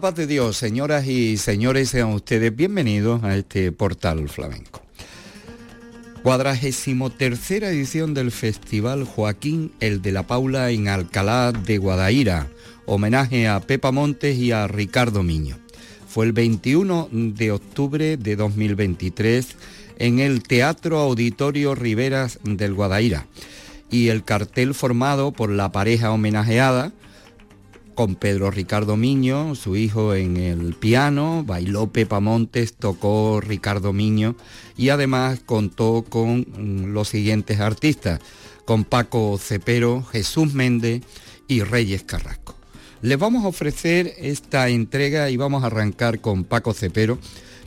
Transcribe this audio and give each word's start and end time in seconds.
paz 0.00 0.14
de 0.14 0.26
Dios, 0.26 0.56
señoras 0.56 1.06
y 1.06 1.36
señores, 1.38 1.88
sean 1.90 2.12
ustedes 2.12 2.54
bienvenidos 2.54 3.24
a 3.24 3.36
este 3.36 3.72
portal 3.72 4.28
flamenco. 4.28 4.82
Cuadragésimo 6.22 7.10
tercera 7.10 7.70
edición 7.70 8.14
del 8.14 8.30
Festival 8.30 9.04
Joaquín 9.04 9.72
el 9.80 10.00
de 10.00 10.12
la 10.12 10.26
Paula 10.26 10.70
en 10.70 10.88
Alcalá 10.88 11.52
de 11.52 11.78
Guadaira, 11.78 12.46
homenaje 12.86 13.48
a 13.48 13.58
Pepa 13.60 13.90
Montes 13.90 14.36
y 14.38 14.52
a 14.52 14.68
Ricardo 14.68 15.22
Miño. 15.22 15.56
Fue 16.06 16.26
el 16.26 16.32
21 16.32 17.08
de 17.12 17.50
octubre 17.50 18.16
de 18.16 18.36
2023 18.36 19.56
en 19.98 20.20
el 20.20 20.42
Teatro 20.42 20.98
Auditorio 20.98 21.74
Riveras 21.74 22.38
del 22.44 22.74
Guadaira 22.74 23.26
y 23.90 24.08
el 24.08 24.22
cartel 24.22 24.74
formado 24.74 25.32
por 25.32 25.50
la 25.50 25.72
pareja 25.72 26.12
homenajeada, 26.12 26.92
con 27.98 28.14
Pedro 28.14 28.52
Ricardo 28.52 28.96
Miño, 28.96 29.56
su 29.56 29.74
hijo 29.74 30.14
en 30.14 30.36
el 30.36 30.74
piano, 30.74 31.42
bailó 31.44 31.88
Pepa 31.88 32.20
Montes, 32.20 32.74
tocó 32.74 33.40
Ricardo 33.40 33.92
Miño 33.92 34.36
y 34.76 34.90
además 34.90 35.40
contó 35.44 36.04
con 36.08 36.42
mm, 36.42 36.92
los 36.92 37.08
siguientes 37.08 37.58
artistas, 37.58 38.20
con 38.64 38.84
Paco 38.84 39.36
Cepero, 39.36 40.04
Jesús 40.04 40.54
Méndez 40.54 41.02
y 41.48 41.64
Reyes 41.64 42.04
Carrasco. 42.04 42.54
Les 43.02 43.18
vamos 43.18 43.44
a 43.44 43.48
ofrecer 43.48 44.14
esta 44.18 44.68
entrega 44.68 45.28
y 45.28 45.36
vamos 45.36 45.64
a 45.64 45.66
arrancar 45.66 46.20
con 46.20 46.44
Paco 46.44 46.74
Cepero, 46.74 47.18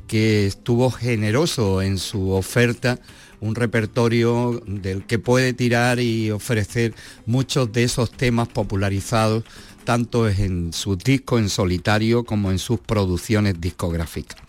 que 0.07 0.47
estuvo 0.47 0.91
generoso 0.91 1.81
en 1.81 1.97
su 1.97 2.31
oferta 2.31 3.01
un 3.41 3.55
repertorio 3.55 4.61
del 4.65 5.03
que 5.03 5.19
puede 5.19 5.51
tirar 5.53 5.99
y 5.99 6.31
ofrecer 6.31 6.93
muchos 7.25 7.73
de 7.73 7.83
esos 7.83 8.11
temas 8.11 8.47
popularizados 8.47 9.43
tanto 9.83 10.27
en 10.29 10.73
sus 10.73 10.97
discos 10.97 11.39
en 11.39 11.49
solitario 11.49 12.23
como 12.23 12.51
en 12.51 12.59
sus 12.59 12.79
producciones 12.79 13.59
discográficas. 13.59 14.39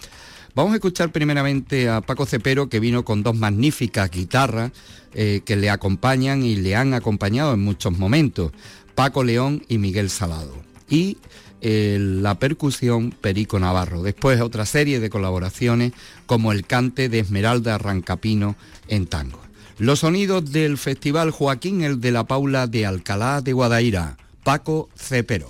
Vamos 0.54 0.72
a 0.72 0.76
escuchar 0.76 1.12
primeramente 1.12 1.88
a 1.88 2.02
Paco 2.02 2.26
Cepero, 2.26 2.68
que 2.68 2.78
vino 2.78 3.04
con 3.04 3.22
dos 3.22 3.34
magníficas 3.34 4.10
guitarras 4.10 4.72
eh, 5.14 5.40
que 5.44 5.56
le 5.56 5.70
acompañan 5.70 6.42
y 6.42 6.56
le 6.56 6.76
han 6.76 6.92
acompañado 6.92 7.54
en 7.54 7.60
muchos 7.60 7.98
momentos, 7.98 8.52
Paco 8.94 9.24
León 9.24 9.64
y 9.68 9.78
Miguel 9.78 10.10
Salado. 10.10 10.54
Y 10.90 11.16
eh, 11.64 11.96
la 12.00 12.38
percusión 12.40 13.12
Perico 13.12 13.60
Navarro. 13.60 14.02
Después 14.02 14.40
otra 14.40 14.66
serie 14.66 14.98
de 14.98 15.10
colaboraciones 15.10 15.92
como 16.26 16.50
el 16.50 16.66
cante 16.66 17.08
de 17.08 17.20
Esmeralda 17.20 17.78
Rancapino 17.78 18.56
en 18.88 19.06
tango. 19.06 19.40
Los 19.78 20.00
sonidos 20.00 20.50
del 20.52 20.76
Festival 20.76 21.30
Joaquín 21.30 21.82
el 21.82 22.00
de 22.00 22.10
la 22.10 22.24
Paula 22.24 22.66
de 22.66 22.84
Alcalá 22.84 23.40
de 23.40 23.52
Guadaira. 23.52 24.16
Paco 24.42 24.88
Cepero. 24.96 25.48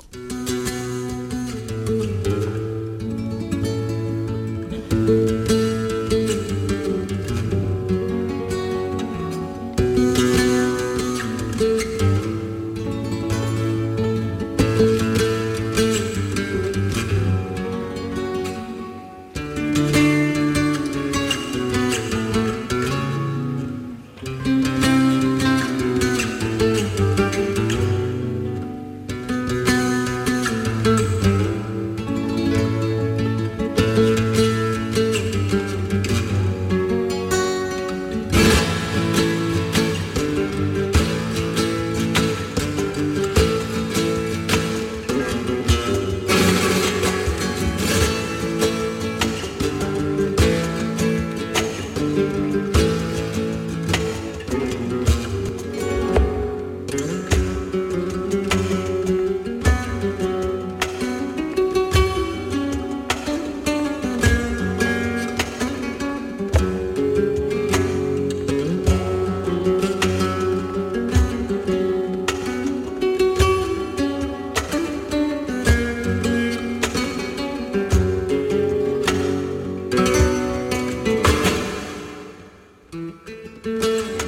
Música 83.61 84.22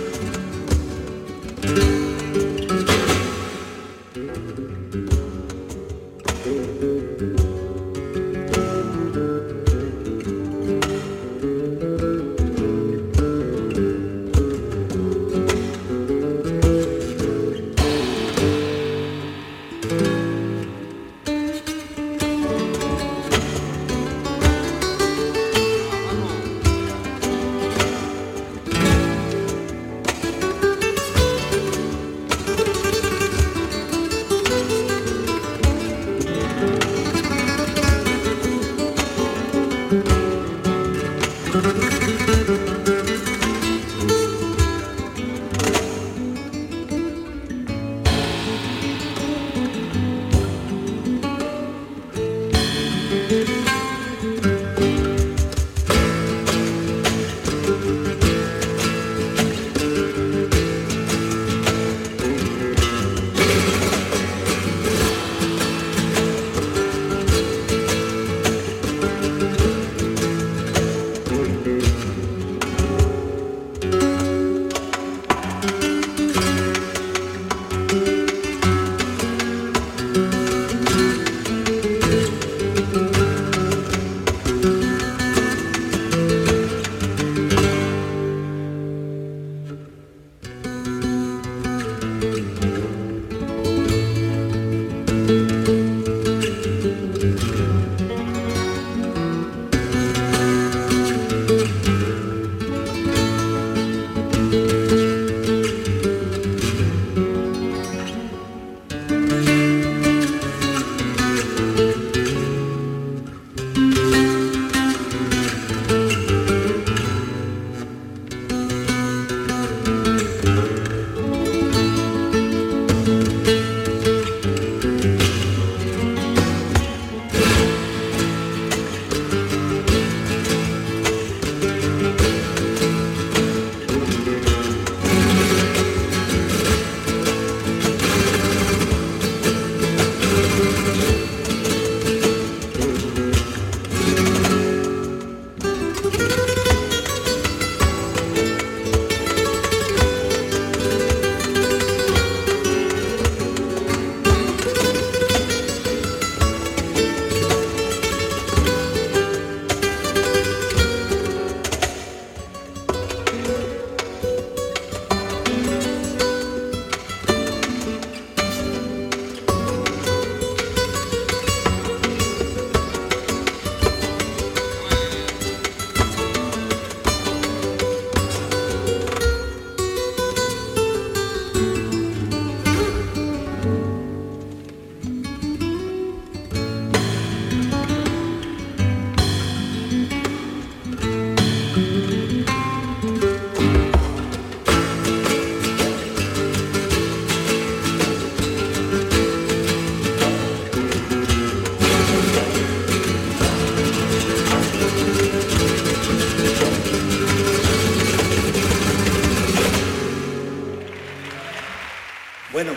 Bueno, 212.55 212.71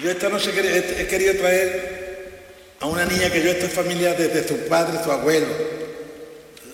yo 0.00 0.12
esta 0.12 0.28
noche 0.28 0.52
he 0.54 1.06
querido 1.08 1.34
traer 1.34 2.38
a 2.78 2.86
una 2.86 3.04
niña 3.04 3.28
que 3.28 3.42
yo 3.42 3.50
esta 3.50 3.68
familia 3.68 4.14
desde 4.14 4.46
su 4.46 4.68
padre, 4.68 5.02
su 5.02 5.10
abuelo, 5.10 5.48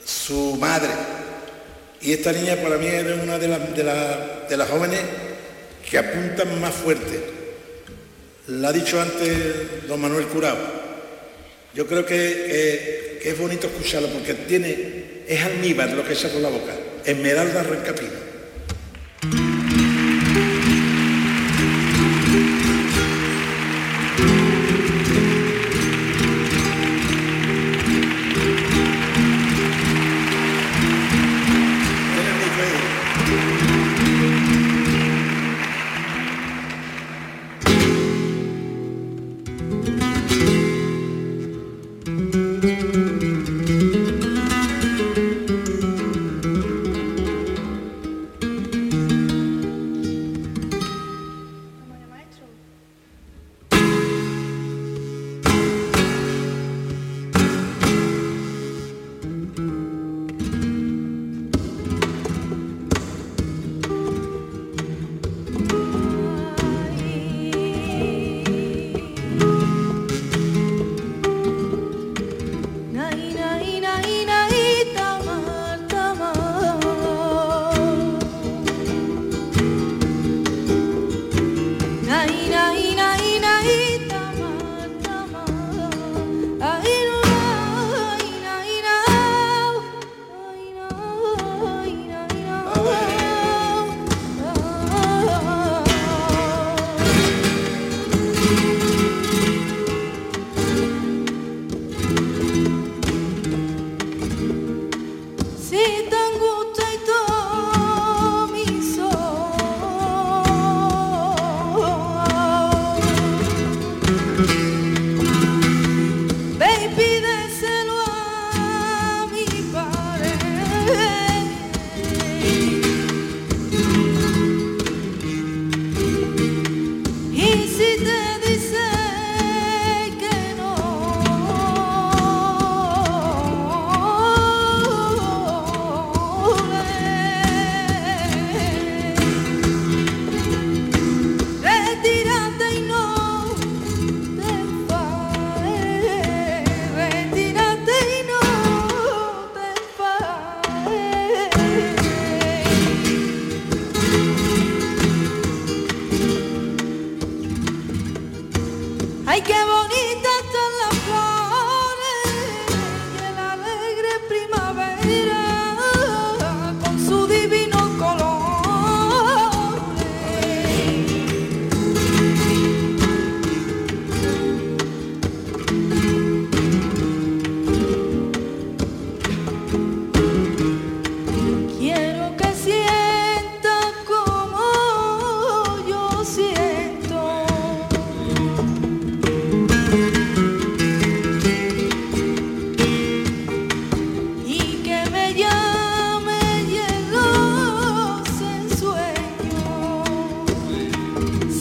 su 0.04 0.58
madre. 0.60 0.90
Y 2.02 2.12
esta 2.12 2.32
niña 2.32 2.56
para 2.56 2.76
mí 2.76 2.86
es 2.86 3.02
una 3.22 3.38
de, 3.38 3.48
de 3.48 4.56
las 4.58 4.68
jóvenes 4.68 5.00
que 5.90 5.96
apuntan 5.96 6.60
más 6.60 6.74
fuerte. 6.74 7.18
La 8.48 8.68
ha 8.68 8.72
dicho 8.74 9.00
antes 9.00 9.88
don 9.88 9.98
Manuel 9.98 10.26
Curao. 10.26 10.58
Yo 11.72 11.86
creo 11.86 12.04
que, 12.04 13.22
es 13.24 13.38
bonito 13.38 13.68
escucharlo 13.68 14.08
porque 14.08 14.34
tiene, 14.34 15.22
es 15.26 15.42
almíbar 15.42 15.92
lo 15.92 16.06
que 16.06 16.14
se 16.14 16.30
con 16.30 16.42
la 16.42 16.50
boca. 16.50 16.74
Esmeralda 17.06 17.62
Rencapino. 17.62 18.25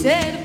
ser 0.06 0.45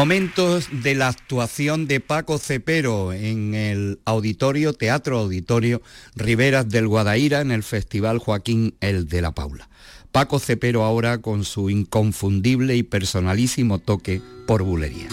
Momentos 0.00 0.68
de 0.72 0.94
la 0.94 1.08
actuación 1.08 1.86
de 1.86 2.00
Paco 2.00 2.38
Cepero 2.38 3.12
en 3.12 3.54
el 3.54 4.00
auditorio, 4.06 4.72
Teatro 4.72 5.18
Auditorio 5.18 5.82
Riveras 6.16 6.70
del 6.70 6.88
Guadaira 6.88 7.42
en 7.42 7.50
el 7.50 7.62
Festival 7.62 8.16
Joaquín 8.16 8.74
El 8.80 9.08
de 9.08 9.20
la 9.20 9.32
Paula. 9.32 9.68
Paco 10.10 10.38
Cepero 10.38 10.84
ahora 10.84 11.18
con 11.18 11.44
su 11.44 11.68
inconfundible 11.68 12.76
y 12.76 12.82
personalísimo 12.82 13.78
toque 13.78 14.22
por 14.46 14.62
bulería. 14.62 15.08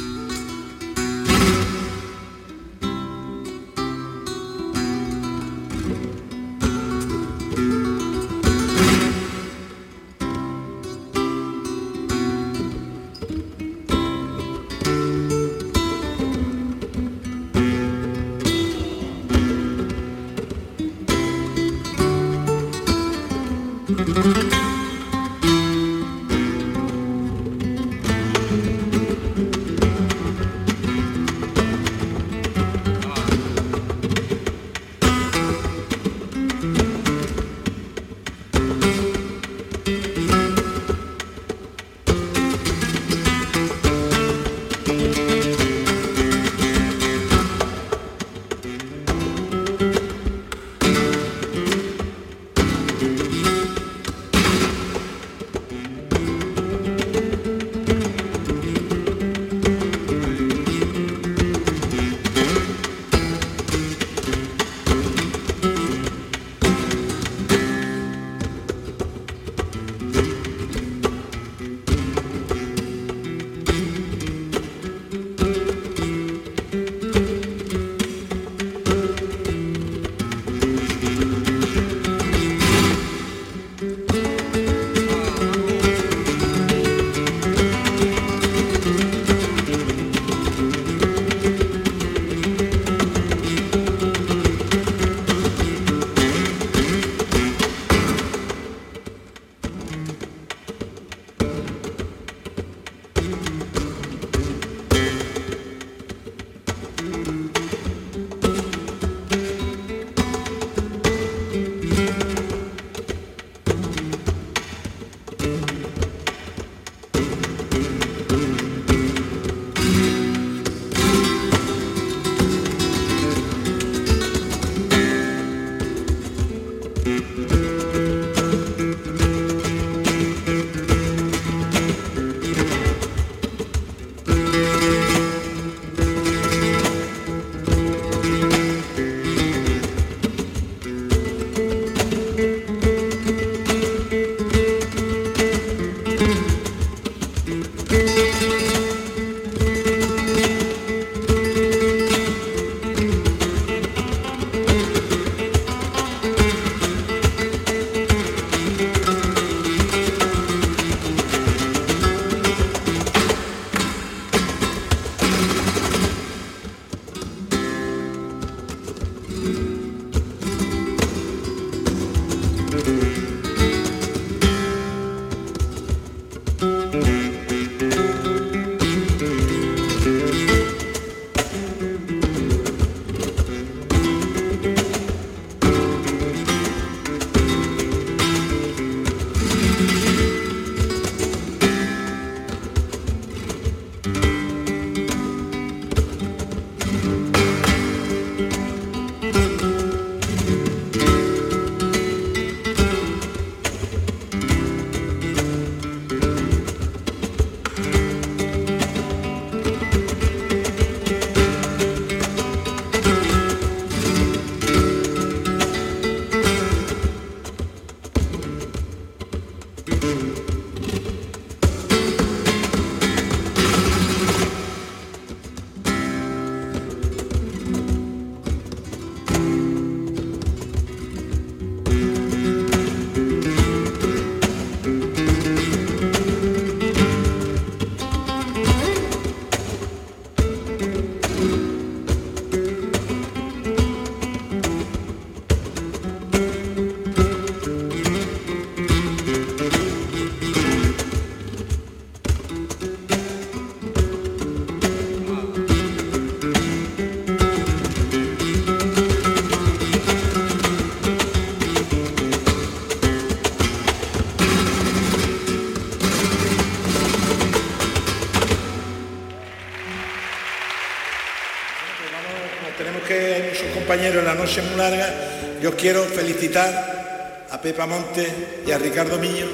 En 274.19 274.25
la 274.25 274.35
noche 274.35 274.61
muy 274.61 274.75
larga, 274.77 275.13
yo 275.61 275.75
quiero 275.75 276.03
felicitar 276.03 277.45
a 277.49 277.59
Pepa 277.59 277.87
Monte 277.87 278.27
y 278.67 278.71
a 278.71 278.77
Ricardo 278.77 279.17
Miño, 279.17 279.47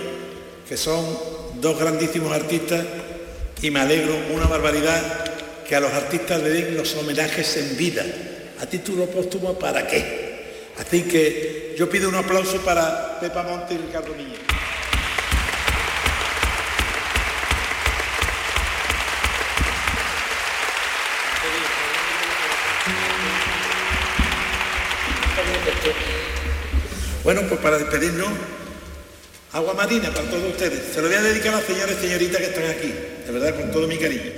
que 0.68 0.76
son 0.76 1.06
dos 1.62 1.80
grandísimos 1.80 2.34
artistas 2.34 2.84
y 3.62 3.72
me 3.72 3.80
alegro 3.80 4.14
una 4.34 4.46
barbaridad 4.46 5.02
que 5.68 5.76
a 5.76 5.80
los 5.80 5.94
artistas 5.94 6.42
le 6.42 6.50
den 6.50 6.76
los 6.76 6.94
homenajes 6.96 7.56
en 7.58 7.78
vida. 7.78 8.04
A 8.60 8.66
título 8.66 9.06
póstumo, 9.06 9.58
¿para 9.58 9.88
qué? 9.88 10.72
Así 10.78 11.04
que 11.04 11.76
yo 11.78 11.90
pido 11.90 12.10
un 12.10 12.16
aplauso 12.16 12.58
para 12.58 13.20
Pepa 13.20 13.44
Monte 13.44 13.76
y 13.76 13.78
Ricardo 13.78 14.14
Niño. 14.16 14.53
Bueno, 27.24 27.42
pues 27.48 27.62
para 27.62 27.78
despedirnos, 27.78 28.28
agua 29.54 29.74
marina 29.74 30.10
para 30.12 30.30
todos 30.30 30.44
ustedes. 30.44 30.94
Se 30.94 31.02
lo 31.02 31.08
voy 31.08 31.16
a 31.16 31.22
dedicar 31.22 31.54
a 31.54 31.58
las 31.58 31.66
señores 31.66 31.96
y 32.00 32.08
señoritas 32.08 32.38
que 32.38 32.48
están 32.48 32.66
aquí, 32.66 32.94
de 33.26 33.32
verdad, 33.32 33.56
con 33.56 33.72
todo 33.72 33.88
mi 33.88 33.98
cariño. 33.98 34.34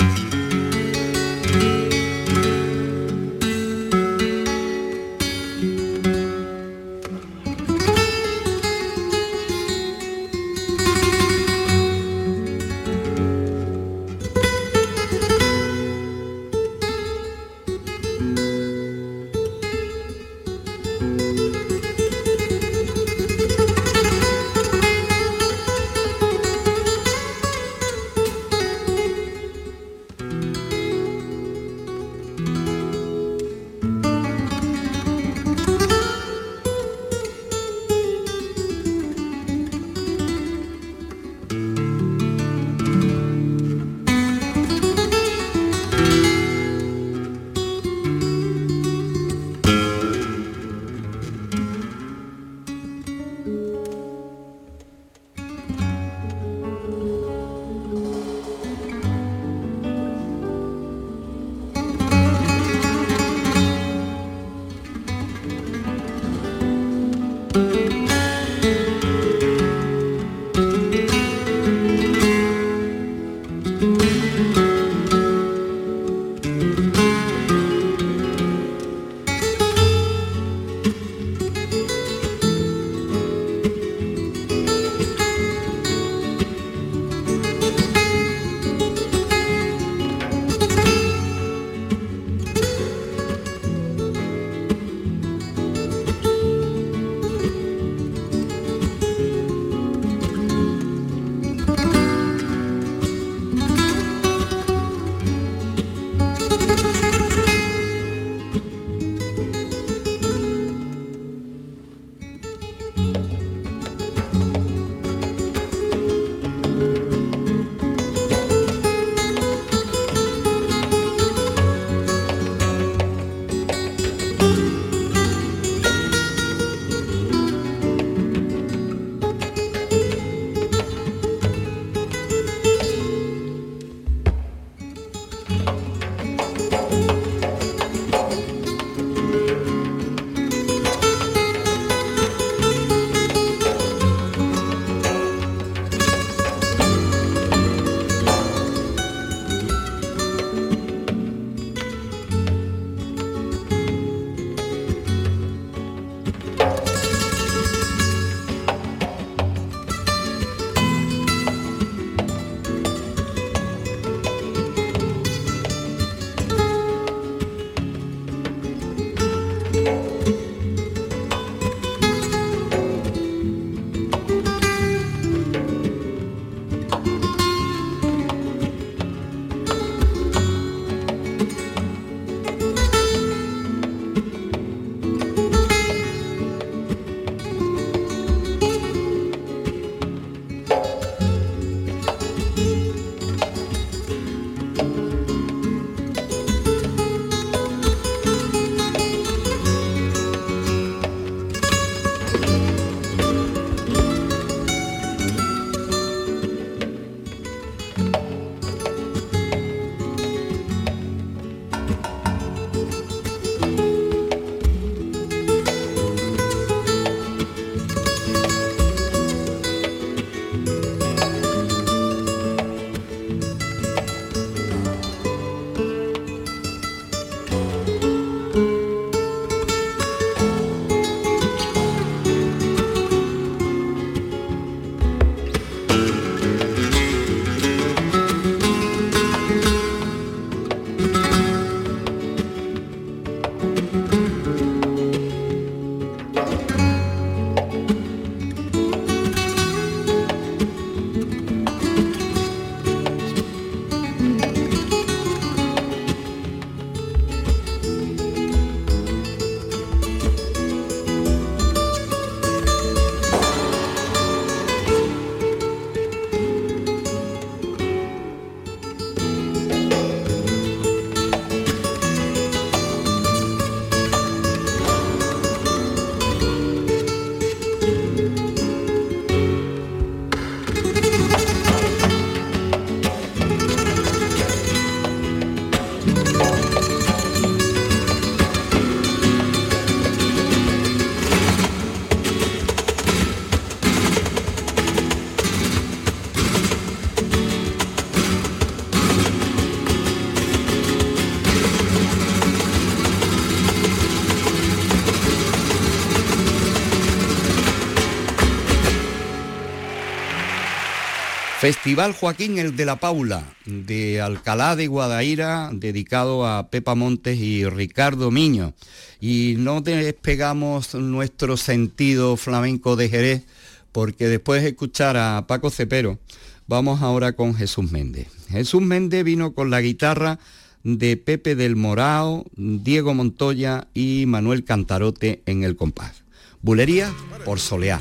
Festival 311.65 312.13
Joaquín 312.13 312.60
el 312.60 312.75
de 312.75 312.86
la 312.86 312.97
Paula, 312.97 313.43
de 313.65 314.21
Alcalá 314.21 314.75
de 314.75 314.86
Guadaira, 314.86 315.71
dedicado 315.73 316.45
a 316.45 316.69
Pepa 316.69 316.93
Montes 316.93 317.39
y 317.39 317.67
Ricardo 317.67 318.30
Miño. 318.30 318.75
Y 319.19 319.56
no 319.58 319.82
despegamos 319.82 320.93
nuestro 320.93 321.58
sentido 321.58 322.38
flamenco 322.38 322.95
de 322.95 323.10
Jerez, 323.10 323.45
porque 323.91 324.28
después 324.28 324.62
de 324.62 324.69
escuchar 324.69 325.17
a 325.17 325.47
Paco 325.47 325.71
Cepero, 325.71 326.19
vamos 326.67 327.01
ahora 327.01 327.34
con 327.34 327.56
Jesús 327.56 327.91
Méndez. 327.91 328.28
Jesús 328.47 328.84
Méndez 328.84 329.23
vino 329.23 329.56
con 329.56 329.71
la 329.71 329.82
guitarra 329.82 330.38
de 330.84 331.17
Pepe 331.17 331.56
del 331.56 331.75
Morao, 331.75 332.45
Diego 332.56 333.15
Montoya 333.15 333.88
y 333.95 334.25
Manuel 334.28 334.65
Cantarote 334.65 335.41
en 335.47 335.63
el 335.63 335.75
compás. 335.75 336.25
Bulería 336.62 337.12
por 337.43 337.60
Soleá. 337.60 337.99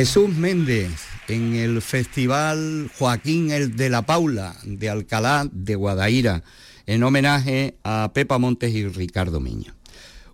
Jesús 0.00 0.34
Méndez 0.34 0.92
en 1.28 1.56
el 1.56 1.82
Festival 1.82 2.90
Joaquín 2.98 3.50
el 3.50 3.76
de 3.76 3.90
la 3.90 4.06
Paula 4.06 4.56
de 4.64 4.88
Alcalá 4.88 5.46
de 5.52 5.74
Guadaira 5.74 6.42
en 6.86 7.02
homenaje 7.02 7.76
a 7.84 8.10
Pepa 8.14 8.38
Montes 8.38 8.74
y 8.74 8.88
Ricardo 8.88 9.40
Miño. 9.40 9.74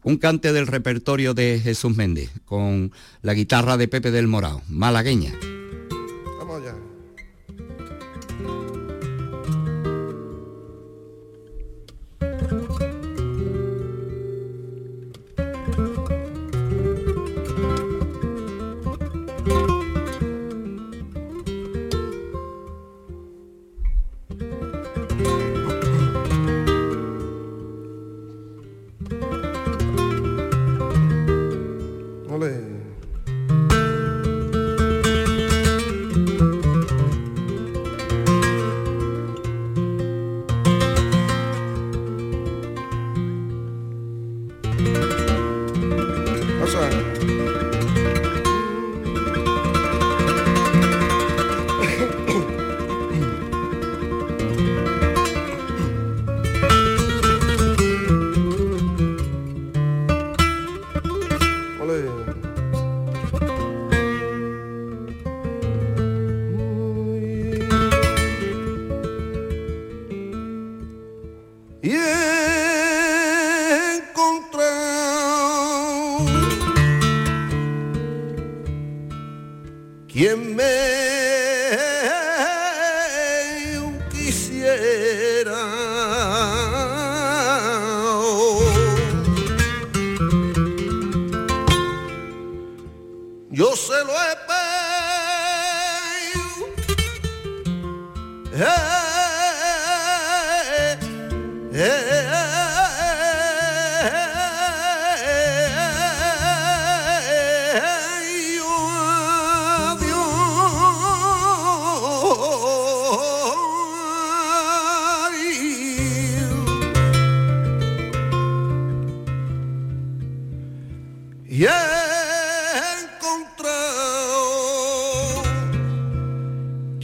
Un 0.05 0.19
cante 0.19 0.53
del 0.53 0.69
repertorio 0.69 1.35
de 1.35 1.61
Jesús 1.61 1.97
Méndez 1.97 2.31
con 2.45 2.93
la 3.23 3.35
guitarra 3.35 3.77
de 3.77 3.89
Pepe 3.89 4.13
del 4.13 4.29
Morao, 4.29 4.63
malagueña. 4.69 5.33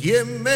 Quien 0.02 0.42
me 0.42 0.50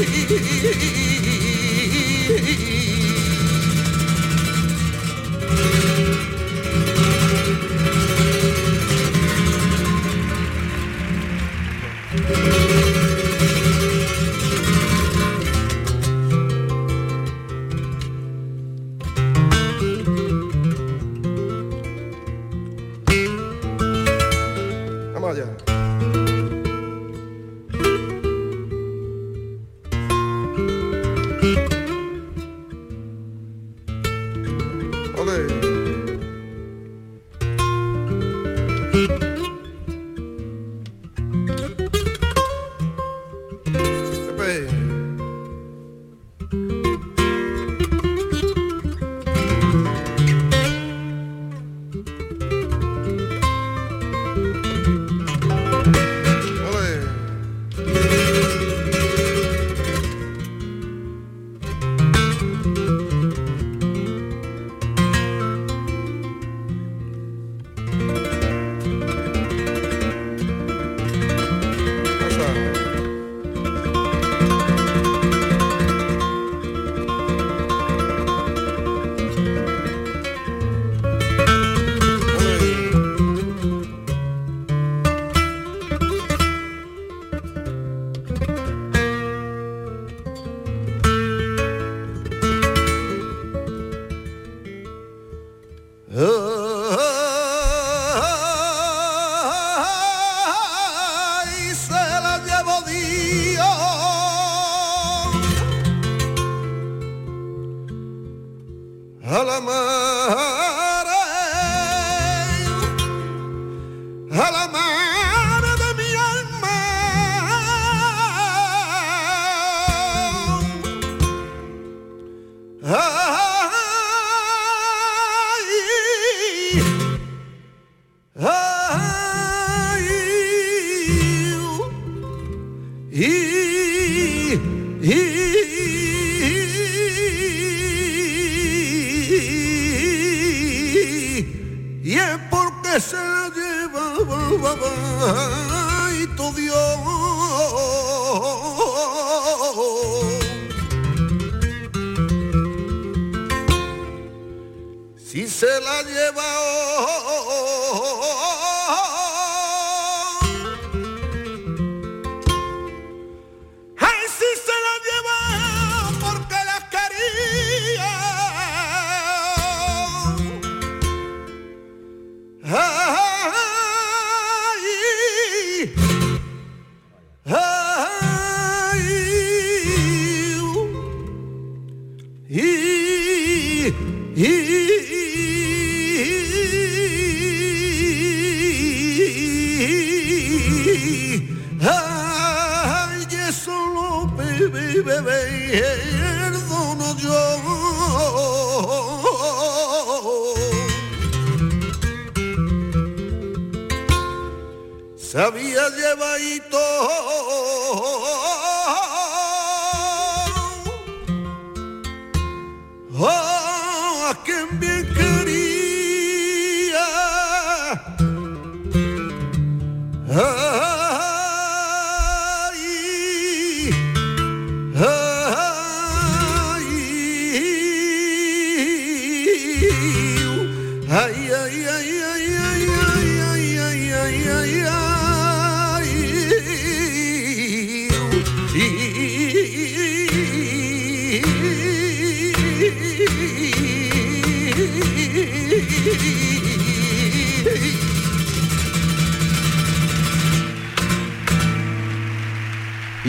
Hee 0.00 0.96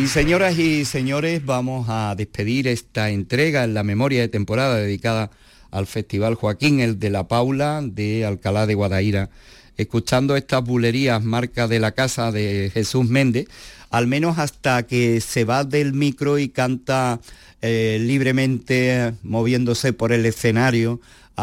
Y 0.02 0.08
señoras 0.08 0.58
y 0.58 0.84
señores, 0.86 1.46
vamos 1.46 1.86
a 1.88 2.16
despedir 2.16 2.68
esta 2.68 3.12
entrega 3.12 3.64
en 3.66 3.74
la 3.74 3.84
memoria 3.84 4.22
de 4.22 4.30
temporada 4.30 4.78
dedicada 4.78 5.30
al 5.70 5.86
Festival 5.86 6.34
Joaquín, 6.34 6.80
el 6.80 6.98
de 6.98 7.12
la 7.12 7.28
Paula 7.28 7.82
de 7.84 8.26
Alcalá 8.26 8.66
de 8.66 8.74
Guadaira, 8.74 9.30
escuchando 9.78 10.36
estas 10.36 10.64
bulerías 10.64 11.24
marca 11.24 11.68
de 11.68 11.80
la 11.80 11.92
casa 11.92 12.32
de 12.32 12.72
Jesús 12.74 13.10
Méndez, 13.10 13.48
al 13.90 14.08
menos 14.08 14.40
hasta 14.40 14.88
que 14.88 15.22
se 15.22 15.44
va 15.44 15.66
del 15.66 15.94
micro 15.94 16.40
y 16.40 16.50
canta 16.50 17.20
eh, 17.62 17.98
libremente, 18.02 19.14
moviéndose 19.22 19.94
por 19.94 20.14
el 20.14 20.26
escenario, 20.26 21.00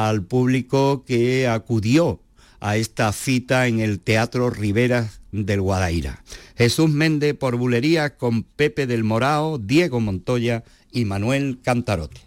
al 0.07 0.22
público 0.22 1.03
que 1.05 1.49
acudió 1.49 2.20
a 2.61 2.76
esta 2.76 3.12
cita 3.12 3.66
en 3.66 3.80
el 3.80 3.99
Teatro 3.99 4.49
Rivera 4.49 5.11
del 5.32 5.61
Guadaira. 5.61 6.22
Jesús 6.57 6.88
Méndez 6.88 7.34
por 7.34 7.57
bulería 7.57 8.16
con 8.16 8.44
Pepe 8.44 8.86
del 8.86 9.03
Morao, 9.03 9.59
Diego 9.59 10.01
Montoya 10.01 10.62
y 10.92 11.05
Manuel 11.05 11.59
Cantarote. 11.62 12.20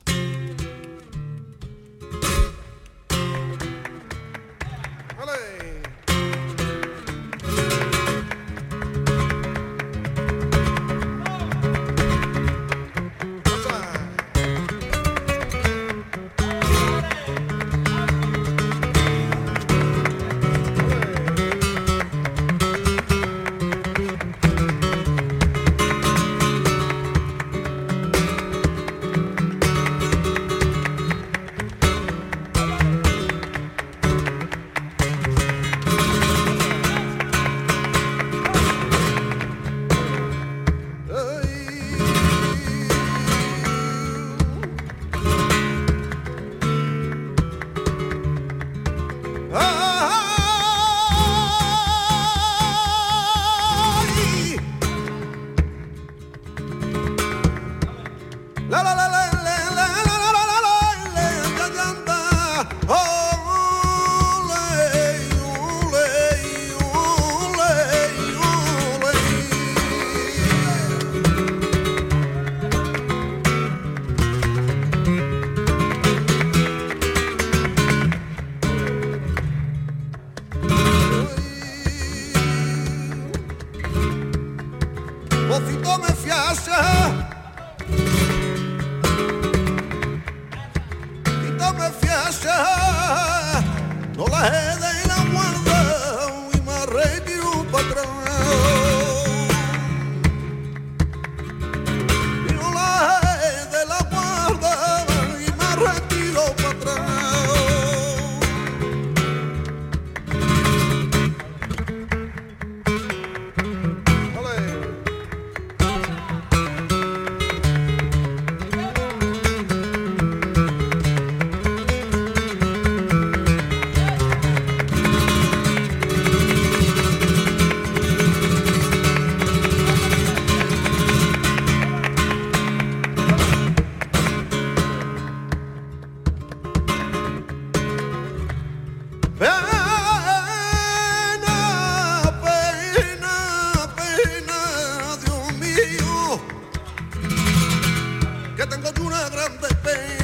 Y 148.62 148.64
el 148.64 148.70
carey 148.70 148.94
de 148.94 149.02
mi 149.02 149.10
madre 149.10 150.21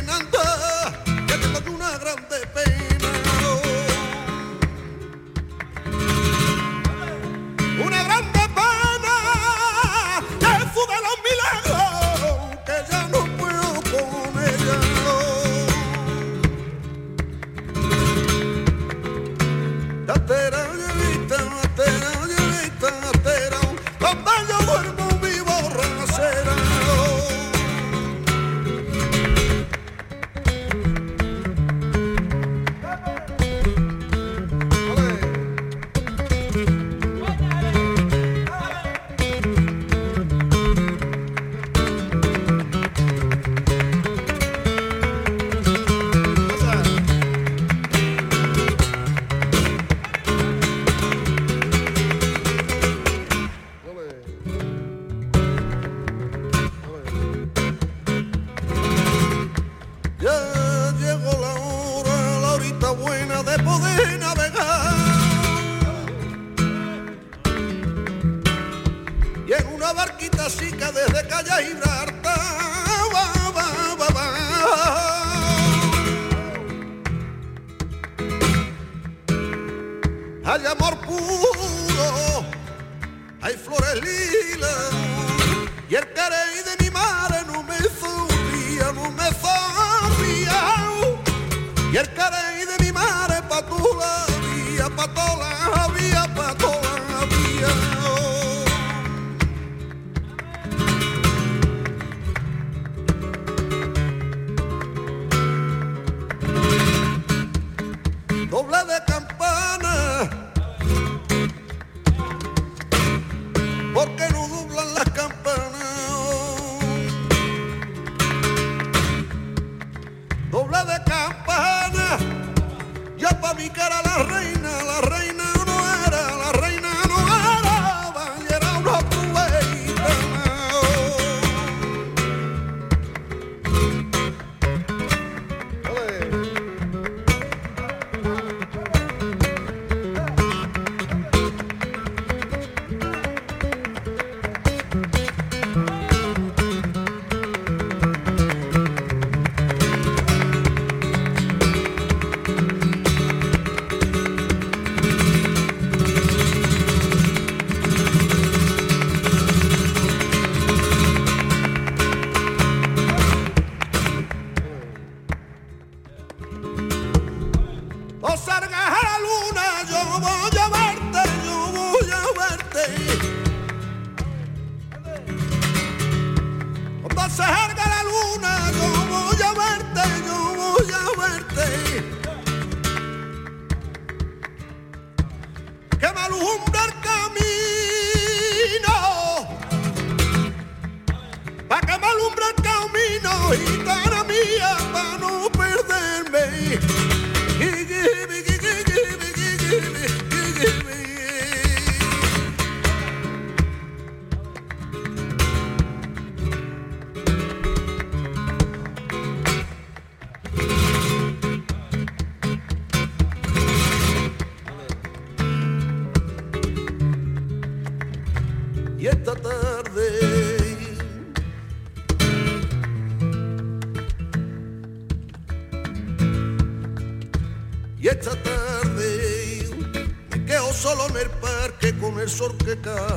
orquetas 232.41 233.16